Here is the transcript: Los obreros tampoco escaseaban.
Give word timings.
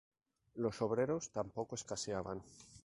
Los 0.55 0.81
obreros 0.81 1.29
tampoco 1.31 1.75
escaseaban. 1.75 2.41